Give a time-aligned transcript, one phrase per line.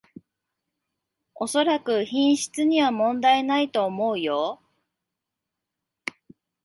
[1.35, 4.59] おそらく品質には問題ないと思うよ